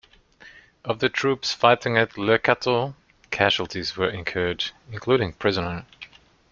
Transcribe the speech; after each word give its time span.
Of 0.83 0.97
the 0.97 1.09
troops 1.09 1.53
fighting 1.53 1.95
at 1.95 2.17
Le 2.17 2.39
Cateau, 2.39 2.95
casualties 3.29 3.95
were 3.95 4.09
incurred, 4.09 4.71
including 4.91 5.31
prisoner. 5.33 5.85